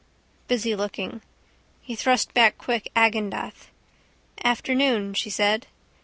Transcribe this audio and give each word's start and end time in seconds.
Busy 0.47 0.75
looking. 0.75 1.21
He 1.83 1.95
thrust 1.95 2.33
back 2.33 2.57
quick 2.57 2.89
Agendath. 2.95 3.67
Afternoon 4.43 5.13
she 5.13 5.29
said. 5.29 5.67